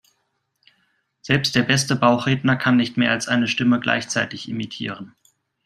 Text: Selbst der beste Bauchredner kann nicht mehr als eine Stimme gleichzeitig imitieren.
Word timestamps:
Selbst 1.21 1.53
der 1.53 1.61
beste 1.61 1.95
Bauchredner 1.95 2.55
kann 2.55 2.75
nicht 2.75 2.97
mehr 2.97 3.11
als 3.11 3.27
eine 3.27 3.47
Stimme 3.47 3.79
gleichzeitig 3.79 4.49
imitieren. 4.49 5.13